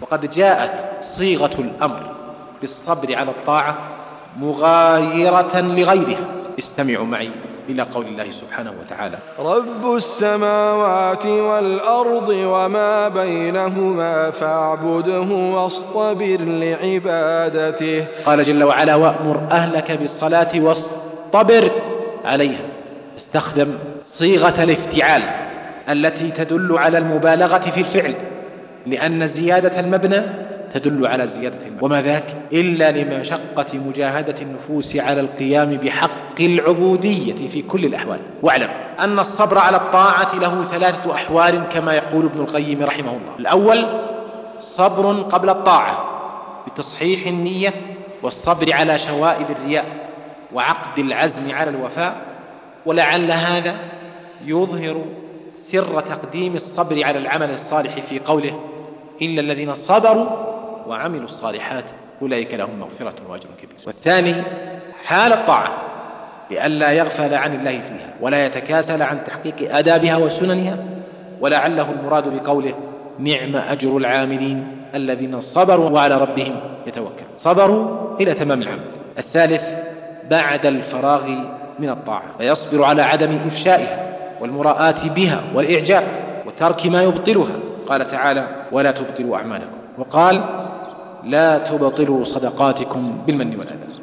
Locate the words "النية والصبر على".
47.26-48.98